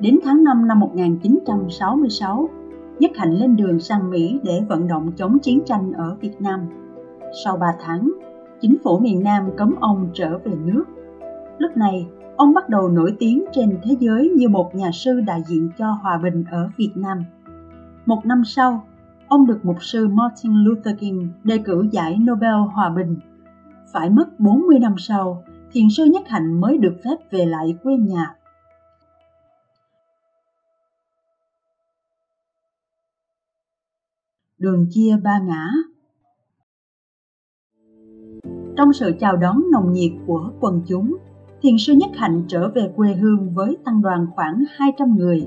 Đến 0.00 0.18
tháng 0.24 0.44
5 0.44 0.68
năm 0.68 0.80
1966, 0.80 2.48
Nhất 3.02 3.10
Hạnh 3.16 3.32
lên 3.32 3.56
đường 3.56 3.80
sang 3.80 4.10
Mỹ 4.10 4.40
để 4.42 4.62
vận 4.68 4.88
động 4.88 5.12
chống 5.16 5.38
chiến 5.38 5.60
tranh 5.66 5.92
ở 5.92 6.16
Việt 6.20 6.40
Nam. 6.40 6.60
Sau 7.44 7.56
3 7.56 7.66
tháng, 7.80 8.12
chính 8.60 8.76
phủ 8.84 8.98
miền 8.98 9.22
Nam 9.22 9.50
cấm 9.56 9.74
ông 9.80 10.10
trở 10.14 10.38
về 10.38 10.52
nước. 10.64 10.84
Lúc 11.58 11.76
này, 11.76 12.06
ông 12.36 12.54
bắt 12.54 12.68
đầu 12.68 12.88
nổi 12.88 13.16
tiếng 13.18 13.44
trên 13.52 13.78
thế 13.82 13.96
giới 14.00 14.28
như 14.36 14.48
một 14.48 14.74
nhà 14.74 14.90
sư 14.92 15.20
đại 15.20 15.42
diện 15.46 15.70
cho 15.78 15.92
hòa 15.92 16.18
bình 16.22 16.44
ở 16.50 16.68
Việt 16.76 16.92
Nam. 16.94 17.24
Một 18.06 18.26
năm 18.26 18.42
sau, 18.44 18.84
ông 19.28 19.46
được 19.46 19.64
mục 19.64 19.76
sư 19.80 20.08
Martin 20.08 20.52
Luther 20.52 20.98
King 20.98 21.28
đề 21.44 21.58
cử 21.58 21.88
giải 21.90 22.18
Nobel 22.18 22.56
Hòa 22.74 22.90
bình. 22.90 23.16
Phải 23.92 24.10
mất 24.10 24.40
40 24.40 24.78
năm 24.78 24.94
sau, 24.98 25.42
thiền 25.72 25.84
sư 25.96 26.04
Nhất 26.04 26.22
Hạnh 26.28 26.60
mới 26.60 26.78
được 26.78 26.94
phép 27.04 27.16
về 27.30 27.46
lại 27.46 27.76
quê 27.82 27.96
nhà. 27.96 28.34
Đường 34.62 34.86
chia 34.90 35.16
ba 35.24 35.40
ngã 35.46 35.68
Trong 38.76 38.92
sự 38.92 39.12
chào 39.20 39.36
đón 39.36 39.62
nồng 39.72 39.92
nhiệt 39.92 40.12
của 40.26 40.50
quần 40.60 40.82
chúng, 40.86 41.16
thiền 41.62 41.78
sư 41.78 41.92
Nhất 41.92 42.10
Hạnh 42.14 42.44
trở 42.48 42.68
về 42.68 42.92
quê 42.96 43.14
hương 43.14 43.54
với 43.54 43.76
tăng 43.84 44.02
đoàn 44.02 44.26
khoảng 44.34 44.64
200 44.76 45.16
người. 45.16 45.46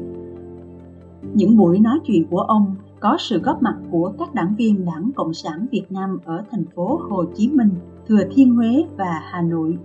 Những 1.33 1.57
buổi 1.57 1.79
nói 1.79 1.99
chuyện 2.05 2.27
của 2.29 2.39
ông 2.39 2.75
có 2.99 3.17
sự 3.19 3.39
góp 3.39 3.61
mặt 3.61 3.77
của 3.91 4.13
các 4.19 4.33
đảng 4.33 4.55
viên 4.57 4.85
Đảng 4.85 5.11
Cộng 5.15 5.33
sản 5.33 5.65
Việt 5.71 5.85
Nam 5.89 6.19
ở 6.25 6.43
thành 6.51 6.65
phố 6.75 6.99
Hồ 7.09 7.25
Chí 7.35 7.49
Minh, 7.49 7.69
Thừa 8.07 8.23
Thiên 8.31 8.55
Huế 8.55 8.85
và 8.97 9.21
Hà 9.23 9.41
Nội. 9.41 9.77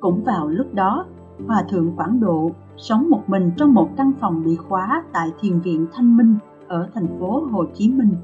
Cũng 0.00 0.24
vào 0.24 0.48
lúc 0.48 0.74
đó, 0.74 1.06
Hòa 1.46 1.64
Thượng 1.70 1.96
Quảng 1.96 2.20
Độ 2.20 2.50
sống 2.80 3.10
một 3.10 3.22
mình 3.26 3.50
trong 3.56 3.74
một 3.74 3.88
căn 3.96 4.12
phòng 4.20 4.44
bị 4.44 4.56
khóa 4.56 5.04
tại 5.12 5.28
Thiền 5.40 5.60
viện 5.60 5.86
Thanh 5.92 6.16
Minh 6.16 6.34
ở 6.68 6.88
thành 6.94 7.06
phố 7.18 7.40
Hồ 7.50 7.64
Chí 7.74 7.90
Minh. 7.90 8.14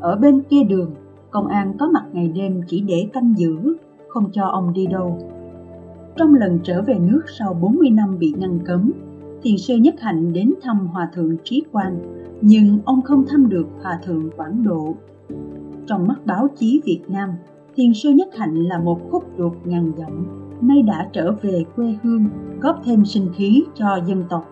Ở 0.00 0.16
bên 0.16 0.42
kia 0.42 0.64
đường, 0.64 0.90
công 1.30 1.46
an 1.46 1.72
có 1.78 1.86
mặt 1.86 2.04
ngày 2.12 2.28
đêm 2.28 2.60
chỉ 2.66 2.80
để 2.80 3.08
canh 3.12 3.34
giữ, 3.36 3.76
không 4.08 4.30
cho 4.32 4.46
ông 4.46 4.72
đi 4.72 4.86
đâu. 4.86 5.18
Trong 6.16 6.34
lần 6.34 6.58
trở 6.62 6.82
về 6.82 6.98
nước 6.98 7.22
sau 7.38 7.54
40 7.54 7.90
năm 7.90 8.18
bị 8.18 8.34
ngăn 8.38 8.58
cấm, 8.66 8.92
thiền 9.42 9.58
sư 9.58 9.76
Nhất 9.76 9.94
Hạnh 10.00 10.32
đến 10.32 10.54
thăm 10.62 10.86
Hòa 10.86 11.10
Thượng 11.14 11.36
Trí 11.44 11.64
Quang, 11.72 11.98
nhưng 12.40 12.78
ông 12.84 13.02
không 13.02 13.24
thăm 13.28 13.48
được 13.48 13.66
Hòa 13.82 13.98
Thượng 14.04 14.30
Quảng 14.36 14.64
Độ. 14.64 14.94
Trong 15.86 16.08
mắt 16.08 16.26
báo 16.26 16.48
chí 16.56 16.80
Việt 16.84 17.00
Nam, 17.08 17.30
thiền 17.76 17.94
sư 17.94 18.10
Nhất 18.10 18.28
Hạnh 18.36 18.54
là 18.54 18.78
một 18.78 19.10
khúc 19.10 19.24
ruột 19.38 19.52
ngàn 19.64 19.92
dặm, 19.96 20.26
nay 20.60 20.82
đã 20.82 21.08
trở 21.12 21.32
về 21.42 21.64
quê 21.76 21.96
hương, 22.02 22.24
góp 22.66 22.80
thêm 22.84 23.04
sinh 23.04 23.32
khí 23.34 23.64
cho 23.74 24.00
dân 24.06 24.24
tộc. 24.28 24.44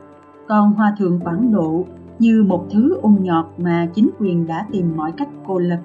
Còn 0.48 0.72
Hòa 0.72 0.94
Thượng 0.98 1.20
Quảng 1.20 1.52
Độ 1.52 1.84
như 2.18 2.44
một 2.48 2.66
thứ 2.70 2.98
ung 3.02 3.22
nhọt 3.22 3.46
mà 3.58 3.88
chính 3.94 4.10
quyền 4.18 4.46
đã 4.46 4.66
tìm 4.72 4.96
mọi 4.96 5.12
cách 5.12 5.28
cô 5.46 5.58
lập. 5.58 5.78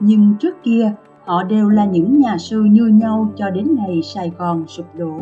Nhưng 0.00 0.34
trước 0.40 0.62
kia, 0.62 0.92
họ 1.24 1.42
đều 1.42 1.68
là 1.68 1.84
những 1.84 2.20
nhà 2.20 2.38
sư 2.38 2.62
như 2.64 2.86
nhau 2.86 3.32
cho 3.36 3.50
đến 3.50 3.74
ngày 3.76 4.00
Sài 4.02 4.32
Gòn 4.38 4.64
sụp 4.66 4.86
đổ. 4.98 5.20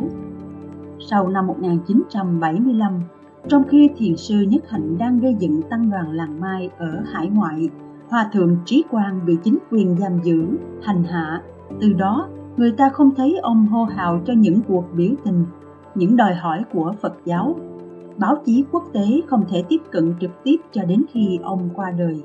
Sau 1.10 1.28
năm 1.28 1.46
1975, 1.46 3.00
trong 3.48 3.62
khi 3.68 3.90
thiền 3.96 4.16
sư 4.16 4.40
Nhất 4.40 4.64
Hạnh 4.68 4.98
đang 4.98 5.18
gây 5.18 5.36
dựng 5.38 5.62
tăng 5.62 5.90
đoàn 5.90 6.12
làng 6.12 6.40
Mai 6.40 6.70
ở 6.78 7.02
hải 7.12 7.28
ngoại, 7.28 7.68
Hòa 8.08 8.30
thượng 8.32 8.56
Trí 8.64 8.84
Quang 8.90 9.20
bị 9.26 9.36
chính 9.44 9.58
quyền 9.70 9.96
giam 9.98 10.22
giữ, 10.22 10.46
hành 10.82 11.04
hạ. 11.04 11.42
Từ 11.80 11.92
đó, 11.92 12.28
người 12.56 12.72
ta 12.72 12.88
không 12.88 13.14
thấy 13.16 13.38
ông 13.42 13.66
hô 13.66 13.84
hào 13.84 14.20
cho 14.26 14.32
những 14.32 14.60
cuộc 14.68 14.84
biểu 14.96 15.10
tình, 15.24 15.44
những 15.96 16.16
đòi 16.16 16.34
hỏi 16.34 16.64
của 16.72 16.94
Phật 17.00 17.14
giáo. 17.24 17.56
Báo 18.16 18.36
chí 18.44 18.64
quốc 18.72 18.84
tế 18.92 19.20
không 19.26 19.44
thể 19.48 19.64
tiếp 19.68 19.80
cận 19.90 20.14
trực 20.20 20.30
tiếp 20.44 20.56
cho 20.72 20.82
đến 20.84 21.02
khi 21.12 21.38
ông 21.42 21.68
qua 21.74 21.90
đời. 21.90 22.22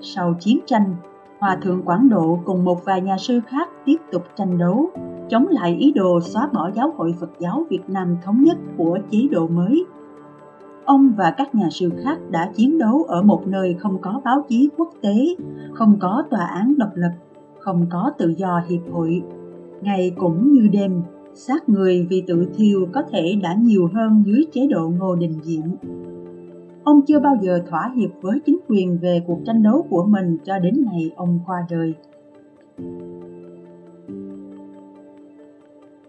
Sau 0.00 0.34
chiến 0.40 0.58
tranh, 0.66 0.94
Hòa 1.38 1.56
thượng 1.62 1.82
Quảng 1.82 2.08
Độ 2.08 2.40
cùng 2.44 2.64
một 2.64 2.84
vài 2.84 3.00
nhà 3.00 3.16
sư 3.18 3.40
khác 3.46 3.68
tiếp 3.84 3.96
tục 4.12 4.22
tranh 4.36 4.58
đấu, 4.58 4.90
chống 5.28 5.46
lại 5.48 5.76
ý 5.76 5.92
đồ 5.92 6.20
xóa 6.20 6.48
bỏ 6.52 6.70
giáo 6.74 6.94
hội 6.96 7.14
Phật 7.20 7.30
giáo 7.38 7.64
Việt 7.70 7.82
Nam 7.88 8.16
thống 8.24 8.44
nhất 8.44 8.56
của 8.76 8.98
chế 9.10 9.28
độ 9.30 9.48
mới 9.48 9.86
ông 10.90 11.12
và 11.16 11.34
các 11.36 11.54
nhà 11.54 11.68
sư 11.70 11.90
khác 12.04 12.18
đã 12.30 12.50
chiến 12.54 12.78
đấu 12.78 13.04
ở 13.08 13.22
một 13.22 13.46
nơi 13.46 13.76
không 13.78 13.98
có 13.98 14.20
báo 14.24 14.44
chí 14.48 14.70
quốc 14.76 14.90
tế, 15.02 15.36
không 15.74 15.96
có 16.00 16.24
tòa 16.30 16.44
án 16.44 16.74
độc 16.78 16.90
lập, 16.94 17.12
không 17.58 17.86
có 17.90 18.10
tự 18.18 18.34
do 18.36 18.62
hiệp 18.68 18.80
hội. 18.92 19.22
Ngày 19.80 20.12
cũng 20.18 20.52
như 20.52 20.68
đêm, 20.72 21.02
xác 21.34 21.68
người 21.68 22.06
vì 22.10 22.22
tự 22.26 22.46
thiêu 22.56 22.88
có 22.92 23.02
thể 23.12 23.38
đã 23.42 23.54
nhiều 23.54 23.90
hơn 23.94 24.22
dưới 24.26 24.44
chế 24.52 24.66
độ 24.66 24.92
Ngô 24.98 25.16
Đình 25.16 25.38
Diệm. 25.42 25.64
Ông 26.84 27.00
chưa 27.06 27.20
bao 27.20 27.36
giờ 27.42 27.62
thỏa 27.70 27.92
hiệp 27.96 28.10
với 28.20 28.40
chính 28.46 28.58
quyền 28.68 28.98
về 28.98 29.22
cuộc 29.26 29.40
tranh 29.46 29.62
đấu 29.62 29.86
của 29.90 30.04
mình 30.04 30.38
cho 30.44 30.58
đến 30.58 30.84
ngày 30.84 31.10
ông 31.16 31.38
qua 31.46 31.66
đời. 31.70 31.94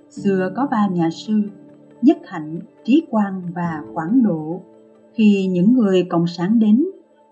Xưa 0.10 0.52
có 0.56 0.68
ba 0.72 0.88
nhà 0.88 1.10
sư, 1.10 1.42
Nhất 2.02 2.18
Hạnh, 2.26 2.60
Trí 2.84 3.04
Quang 3.10 3.42
và 3.56 3.84
Quảng 3.94 4.24
Độ 4.24 4.62
khi 5.14 5.48
những 5.48 5.74
người 5.74 6.04
cộng 6.10 6.28
sản 6.28 6.60
đến 6.60 6.86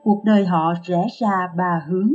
cuộc 0.03 0.23
đời 0.23 0.45
họ 0.45 0.73
rẽ 0.83 1.07
ra 1.19 1.47
ba 1.57 1.85
hướng 1.87 2.13